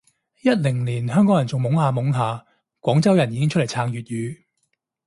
[0.41, 2.43] 一零年香港人仲懵下懵下，
[2.79, 4.39] 廣州人已經出嚟撐粵語